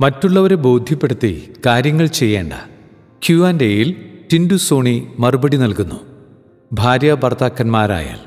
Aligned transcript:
മറ്റുള്ളവരെ 0.00 0.54
ബോധ്യപ്പെടുത്തി 0.54 1.52
കാര്യങ്ങൾ 1.66 2.06
ചെയ്യേണ്ട 2.06 2.52
ക്യു 3.26 3.46
ആൻഡ് 3.46 3.64
എയിൽ 3.64 3.94
ടിൻഡു 4.32 4.54
സോണി 4.54 5.08
മറുപടി 5.18 5.56
നൽകുന്നു. 5.56 6.00
ഭാര്യ 6.72 7.14
ഭർത്താക്കന്മാരായാൽ 7.14 8.18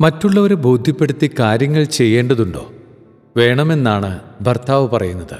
മറ്റുള്ളവരെ 0.00 0.54
ബോധ്യപ്പെടുത്തി 0.54 1.30
കാര്യങ്ങൾ 1.38 1.84
ചെയ്യേണ്ടതുണ്ടോ? 1.84 2.72
വേണമെന്നാണ് 3.36 4.20
ഭർത്താവ് 4.40 4.88
പറയുന്നത്. 4.88 5.36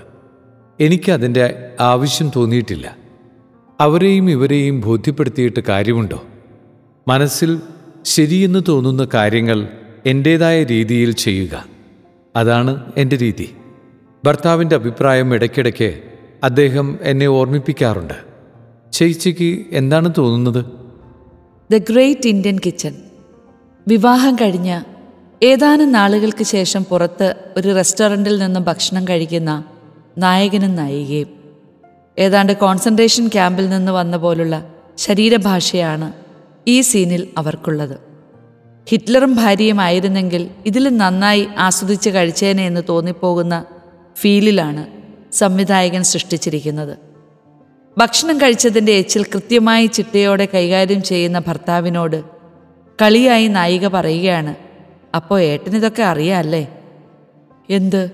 എനിക്ക് 0.80 1.12
അതിന്റെ 1.12 1.72
ആവശ്യം 1.80 2.30
തോന്നിയിട്ടില്ല. 2.36 2.96
അവരെയും 3.80 4.30
ഇവരെയും 4.30 4.80
ബോധ്യപ്പെടുത്തിയിട്ട് 4.80 5.60
കാര്യമുണ്ടോ? 5.68 6.24
മനസ്സിൽ 7.08 7.60
ശരിയെന്ന് 8.04 8.62
തോന്നുന്ന 8.68 9.08
കാര്യങ്ങൾ 9.14 9.68
എന്റേതായ 10.06 10.64
രീതിയിൽ 10.64 11.12
ചെയ്യുക. 11.12 11.64
അതാണ് 12.36 12.92
എന്റെ 12.96 13.16
രീതി. 13.16 13.50
ഭർത്താവിന്റെ 14.24 14.74
അഭിപ്രായം 14.76 15.34
ഇടയ്ക്കിടയ്ക്ക് 15.34 16.02
അദ്ദേഹം 16.44 16.98
എന്നെ 17.02 17.26
ഓർമ്മിപ്പിക്കാറുണ്ട്. 17.26 18.14
ചേച്ചിക്ക് 18.92 19.66
എന്താണ് 19.72 20.14
തോന്നുന്നത്? 20.18 20.64
ദ 21.72 21.76
ഗ്രേറ്റ് 21.76 22.28
ഇന്ത്യൻ 22.28 22.58
കിച്ചൺ 22.66 22.94
വിവാഹം 23.88 24.36
കഴിഞ്ഞ 24.36 24.80
ഏതാനും 25.42 25.92
നാളുകൾക്ക് 25.92 26.44
ശേഷം 26.44 26.84
പുറത്ത് 26.84 27.34
ഒരു 27.56 27.74
റെസ്റ്റോറന്റിൽ 27.74 28.38
നിന്ന് 28.38 28.60
ഭക്ഷണം 28.60 29.08
കഴിക്കുന്ന 29.08 29.64
നായകനും 30.18 30.76
നായികയും 30.76 31.28
ഏതാണ്ട് 32.18 32.52
കോൺസെൻട്രേഷൻ 32.52 33.28
ക്യാമ്പിൽ 33.28 33.68
നിന്ന് 33.68 33.92
വന്ന 33.92 34.16
പോലുള്ള 34.16 34.74
ശരീരഭാഷയാണ് 34.98 36.12
ഈ 36.66 36.80
സീനിൽ 36.80 37.28
അവർക്കുള്ളത്. 37.38 37.98
ഹിറ്റ്ലറും 38.88 39.36
ഭാര്യയുമായിരുന്നെങ്കിൽ 39.36 40.50
ഇതിലും 40.66 40.98
നന്നായി 40.98 41.48
ആസ്വദിച്ച് 41.58 42.10
കഴിച്ചേനെ 42.10 42.66
എന്ന് 42.66 42.80
തോന്നിപ്പോകുന്ന 42.88 43.64
ഫീലിലാണ് 44.20 44.86
സംവിധായകൻ 45.32 46.02
സൃഷ്ടിച്ചിരിക്കുന്നത്. 46.02 46.98
ഭക്ഷണം 47.98 48.40
കഴിച്ചതിന്റെ 48.40 48.92
എച്ചിൽ 48.92 49.24
കൃത്യമായി 49.24 49.86
ചിട്ടയോടെ 49.86 50.48
കൈകാര്യം 50.54 51.02
ചെയ്യുന്ന 51.02 51.38
ഭർത്താവിനോട് 51.38 52.24
കളിയായി 53.02 53.48
നായിക 53.48 53.88
പറയുകയാണ് 53.88 54.54
അപ്പോൾ 55.16 55.40
ഏട്ടനിതൊക്കെ 55.40 56.02
അറിയാമല്ലേ 56.02 56.78
എന്ത്? 57.70 58.10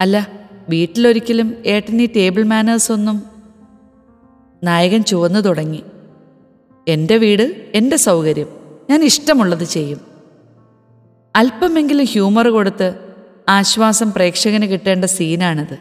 അല്ല 0.00 0.28
വീട്ടിലൊരിക്കലും 0.68 1.56
ഈ 2.02 2.08
ടേബിൾ 2.16 2.42
മാനേഴ്സൊന്നും 2.42 3.22
നായകൻ 4.64 5.02
ചുവന്നു 5.04 5.40
തുടങ്ങി. 5.40 5.82
എന്റെ 6.88 7.16
വീട് 7.16 7.66
എന്റെ 7.74 7.96
സൗകര്യം. 7.96 8.48
ഞാൻ 8.90 9.04
ഇഷ്ടമുള്ളത് 9.04 9.64
ചെയ്യും. 9.64 10.00
അല്പമെങ്കിലും 11.36 12.06
ഹ്യൂമർ 12.06 12.48
കൊടുത്ത് 12.48 13.05
ആശ്വാസം 13.48 14.12
പ്രേക്ഷകന് 14.12 14.66
കിട്ടേണ്ട 14.66 15.04
സീനാണിത്. 15.04 15.78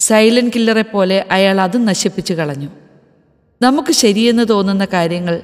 സൈലന്റ് 0.00 0.50
കില്ലറെ 0.54 0.82
പോലെ 0.82 1.26
അയാൾ 1.30 1.60
അതും 1.60 1.84
നശിപ്പിച്ചു 1.84 2.34
കളഞ്ഞു. 2.34 2.68
നമുക്ക് 3.62 3.92
ശരിയെന്ന് 3.92 4.48
തോന്നുന്ന 4.50 4.84
കാര്യങ്ങൾ 4.84 5.42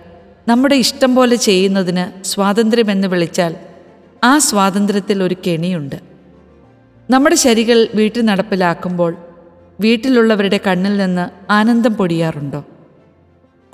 നമ്മുടെ 0.48 0.74
ഇഷ്ടം 0.74 1.14
പോലെ 1.14 1.36
ചെയ്യുന്നതിന് 1.36 2.24
സ്വാതന്ത്ര്യമെന്ന് 2.24 3.08
വിളിച്ചാൽ 3.08 3.56
ആ 4.24 4.38
സ്വാതന്ത്ര്യത്തിൽ 4.38 5.22
ഒരു 5.22 5.36
കെണിയുണ്ട്. 5.46 5.96
നമ്മുടെ 7.10 7.34
ശരികൾ 7.34 7.88
വീട്ടിൽ 7.94 8.24
നടപ്പിലാക്കുമ്പോൾ 8.24 9.16
വീട്ടിലുള്ളവരുടെ 9.80 10.60
കണ്ണിൽ 10.66 10.96
നിന്ന് 10.96 11.52
ആനന്ദം 11.52 11.94
പൊടിയാറുണ്ടോ? 11.94 12.64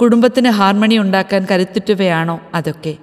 കുടുംബത്തിന് 0.00 0.48
ഹാർമണി 0.48 0.98
ഉണ്ടാക്കാൻ 0.98 1.46
കരുത്തുറ്റവയാണോ 1.50 2.40
അതൊക്കെ? 2.54 2.96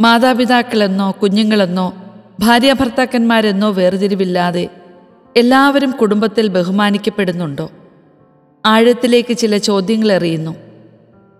മാതാപിതാക്കളെന്നോ 0.00 1.10
കുഞ്ഞുങ്ങളെന്നോ 1.22 2.03
ഭാര്യാഭർത്താക്കന്മാരെന്നോ 2.40 3.70
വേർതിരിവില്ലാതെ 3.70 4.68
എല്ലാവരും 5.36 5.90
കുടുംബത്തിൽ 5.90 6.48
ബഹുമാനിക്കപ്പെടുന്നുണ്ടോ? 6.48 7.70
ആഴത്തിലേക്ക് 8.66 9.34
ചില 9.34 9.56
ചോദ്യങ്ങൾ 9.56 10.12
എറിയുന്നു. 10.12 10.56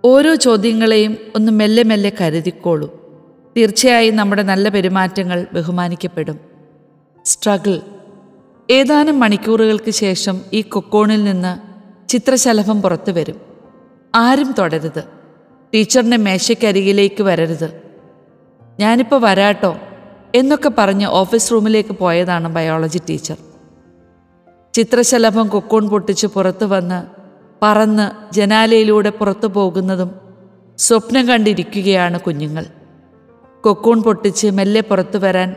ഓരോ 0.04 0.34
ചോദ്യങ്ങളെയും 0.34 1.16
ഒന്ന് 1.34 1.52
മെല്ലെ 1.52 1.82
മെല്ലെ 1.82 2.12
കരുതിക്കോളൂ. 2.20 3.04
തീർച്ചയായും 3.56 4.16
നമ്മുടെ 4.16 4.42
നല്ല 4.42 4.68
പെരുമാറ്റങ്ങൾ 4.68 5.46
ബഹുമാനിക്കപ്പെടും. 5.52 6.40
സ്ട്രഗിൾ. 7.24 7.80
ഏതാനും 8.70 9.20
മണിക്കൂറുകൾക്ക് 9.20 9.90
ശേഷം 9.90 10.40
ഈ 10.52 10.60
കൊക്കോണിൽ 10.62 11.24
നിന്ന് 11.24 11.74
ചിത്രശലഭം 12.08 12.82
പുറത്തു 12.82 13.12
വരും. 13.12 13.40
ആരും 14.14 14.54
തുടരുത്. 14.58 15.04
ടീച്ചറിന്റെ 15.74 16.16
മേശയ്ക്കരികിലേക്ക് 16.16 17.22
വരരുത്. 17.22 17.82
ഞാനിപ്പോൾ 18.80 19.20
വരാട്ടോ. 19.20 19.76
എന്നൊക്കെ 20.34 20.70
പറഞ്ഞ് 20.78 21.06
ഓഫീസ് 21.06 21.52
റൂമിലേക്ക് 21.52 21.92
പോയതാണ് 21.92 22.48
ബയോളജി 22.48 22.98
ടീച്ചർ. 22.98 23.36
ചിത്രശലഭം 24.74 25.48
കൊക്കോൺ 25.48 25.88
പൊട്ടിച്ച് 25.88 26.26
പുറത്തു 26.26 26.64
വന്ന് 26.64 27.02
പറന്ന് 27.62 28.34
ജനാലയിലൂടെ 28.34 29.10
പുറത്തു 29.10 29.46
പോകുന്നതും 29.46 30.10
സ്വപ്നം 30.78 31.28
കണ്ടിരിക്കുകയാണ് 31.28 32.20
കുഞ്ഞുങ്ങൾ. 32.20 32.64
കൊക്കൂൺ 33.60 34.02
പൊട്ടിച്ച് 34.02 34.46
മെല്ലെ 34.46 34.80
പുറത്തു 34.80 35.18
വരാൻ 35.18 35.56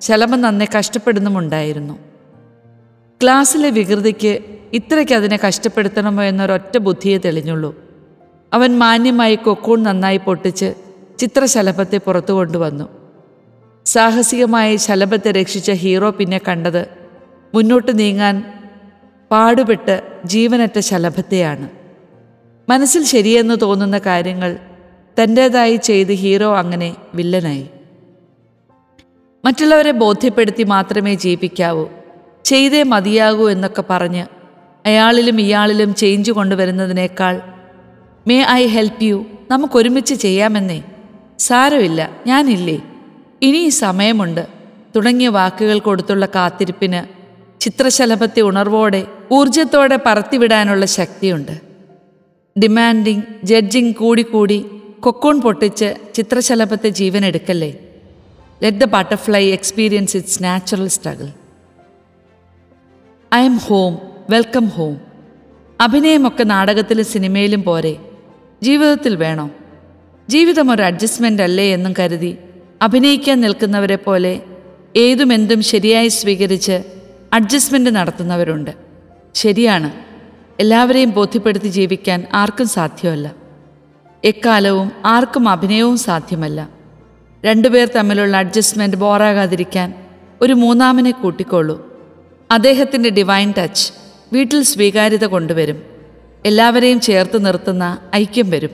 ശലഭം 0.00 0.40
നന്നെ 0.40 0.68
കഷ്ടപ്പെടുന്നുമുണ്ടായിരുന്നു. 0.78 1.98
ക്ലാസ്സിലെ 3.22 3.70
വികൃതിക്ക് 3.70 4.38
ഇത്രയ്ക്ക് 4.72 5.12
അതിനെ 5.12 5.38
കഷ്ടപ്പെടുത്തണമോ 5.48 6.22
എന്നൊരൊറ്റ 6.22 6.78
ബുദ്ധിയെ 6.78 7.18
തെളിഞ്ഞുള്ളൂ. 7.18 7.76
അവൻ 8.52 8.78
മാന്യമായി 8.78 9.34
കൊക്കൂൺ 9.34 9.82
നന്നായി 9.82 10.16
പൊട്ടിച്ച് 10.16 10.74
ചിത്രശലഭത്തെ 11.18 11.98
പുറത്തു 11.98 12.32
കൊണ്ടുവന്നു. 12.32 12.97
സാഹസികമായി 13.92 14.76
ശലഭത്തെ 14.76 15.30
രക്ഷിച്ച 15.30 15.70
ഹീറോ 15.70 16.10
പിന്നെ 16.10 16.40
കണ്ടത് 16.48 16.82
മുന്നോട്ട് 17.54 17.98
നീങ്ങാൻ 17.98 18.44
പാടുപെട്ട് 19.30 19.94
ജീവനറ്റ 20.24 20.78
ശലഭത്തെയാണ്. 20.78 21.68
മനസ്സിൽ 22.68 23.04
ശരിയെന്ന് 23.04 23.56
തോന്നുന്ന 23.62 23.98
കാര്യങ്ങൾ 23.98 24.58
തന്റേതായി 25.22 25.76
ചെയ്ത് 25.76 26.12
ഹീറോ 26.12 26.56
അങ്ങനെ 26.56 26.96
വില്ലനായി. 27.14 27.66
മറ്റുള്ളവരെ 29.44 29.90
ബോധ്യപ്പെടുത്തി 29.90 30.62
മാത്രമേ 30.62 31.14
ജീവിക്കാവൂ. 31.14 31.86
ചെയ്തേ 32.44 32.82
മതിയാകൂ 32.82 33.48
എന്നൊക്കെ 33.48 33.84
പറഞ്ഞ് 33.90 34.26
അയാളിലും 34.86 35.40
ഇയാളിലും 35.40 35.94
ചേഞ്ച് 35.94 36.30
കൊണ്ടുവരുന്നതിനേക്കാൾ 36.30 37.42
മേ 38.26 38.38
ഐ 38.50 38.66
ഹെൽപ്പ് 38.66 39.04
യു 39.04 39.26
നമുക്കൊരുമിച്ച് 39.50 40.14
ചെയ്യാമെന്നേ. 40.14 40.82
സാരമില്ല 41.38 42.00
ഞാനില്ലേ? 42.26 42.78
ഇനി 43.42 43.68
സമയമുണ്ട്. 43.68 44.46
തുടങ്ങിയ 44.96 45.28
വാക്കുകൾ 45.28 45.78
കൊടുത്തുള്ള 45.78 46.26
കാത്തിരിപ്പിന് 46.26 47.00
ചിത്രശലഭത്തെ 47.60 48.40
ഉണർവോടെ 48.40 49.06
ഊർജത്തോടെ 49.32 49.98
പറത്തിവിടാനുള്ള 50.06 50.86
ശക്തിയുണ്ട്. 50.86 51.60
ഡിമാൻഡിങ് 52.60 53.22
ജഡ്ജിങ് 53.44 53.94
കൂടിക്കൂടി 53.94 54.66
കൊക്കോൺ 55.00 55.40
പൊട്ടിച്ച് 55.40 55.94
ചിത്രശലഭത്തെ 56.14 56.88
ജീവൻ 56.88 57.24
എടുക്കല്ലേ 57.24 57.78
let 58.62 58.78
the 58.78 58.84
butterfly 58.84 59.44
experience 59.50 60.16
its 60.16 60.44
natural 60.44 60.88
struggle 60.88 61.28
I 63.34 63.44
am 63.44 63.56
home 63.56 63.98
welcome 64.30 64.66
home 64.68 64.96
അഭിനയമൊക്കെ 65.80 66.44
നാടകത്തിലും 66.44 67.04
സിനിമയിലും 67.04 67.62
പോരെ. 67.62 67.96
ജീവിതത്തിൽ 68.62 69.16
വേണോ? 69.16 69.50
ജീവിതം 70.28 70.70
ഒരു 70.70 70.82
അഡ്ജസ്റ്റ്മെന്റ് 70.82 71.42
അല്ലേ 71.42 71.72
എന്നും 71.72 71.94
കരുതി 71.98 72.36
അഭിനയിക്കാൻ 72.82 73.40
നിൽക്കുന്നവരെ 73.40 73.96
പോലെ 73.96 74.40
ഏതുമെന്തും 74.96 75.62
ശരിയായി 75.62 76.08
സ്വീകരിച്ച് 76.08 76.82
അഡ്ജസ്റ്റ്മെന്റ് 77.32 77.90
നടത്തുന്നവരുണ്ട്. 77.90 78.70
ശരിയാണ്. 79.34 79.90
എല്ലാവരെയും 80.60 81.10
ബോധ്യപ്പെടുത്തി 81.10 81.68
ജീവിക്കാൻ 81.68 82.26
ആർക്കും 82.34 82.68
സാധ്യമല്ല. 82.68 83.34
എക്കാലവും 84.24 84.92
ആർക്കും 85.04 85.48
അഭിനയവും 85.48 85.98
സാധ്യമല്ല. 85.98 86.68
രണ്ടുപേർ 87.44 87.88
തമ്മിലുള്ള 87.96 88.36
അഡ്ജസ്റ്റ്മെന്റ് 88.36 88.96
ബോറാകാതിരിക്കാൻ 88.96 89.94
ഒരു 90.40 90.52
മൂന്നാമനെ 90.52 91.10
കൂട്ടിക്കൊള്ളൂ. 91.10 91.98
അദ്ദേഹത്തിന്റെ 92.50 93.10
ഡിവൈൻ 93.10 93.54
ടച്ച് 93.58 93.92
വീട്ടിൽ 94.32 94.62
സ്വീകാര്യത 94.62 95.24
കൊണ്ടുവരും. 95.24 95.82
എല്ലാവരെയും 96.46 97.00
ചേർത്ത് 97.00 97.46
നിർത്തുന്ന 97.46 97.98
ഐക്യം 98.16 98.50
വരും. 98.50 98.70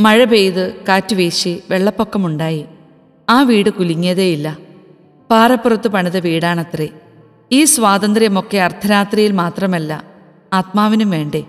മഴ 0.00 0.24
പെയ്ത് 0.24 0.74
കാറ്റ് 0.88 1.14
വീശി 1.14 1.62
വെള്ളപ്പൊക്കമുണ്ടായി. 1.70 2.64
ആ 3.30 3.42
വീട് 3.42 3.70
കുലുങ്ങിയതേയില്ല. 3.70 4.58
പാറപ്പുറത്ത് 5.30 5.88
പണിത 5.88 6.18
വീടാണത്രേ. 6.18 6.88
ഈ 7.52 7.64
സ്വാതന്ത്ര്യമൊക്കെ 7.64 8.58
അർദ്ധരാത്രിയിൽ 8.58 9.32
മാത്രമല്ല 9.32 10.04
ആത്മാവിനും 10.52 11.10
വേണ്ടേ. 11.10 11.44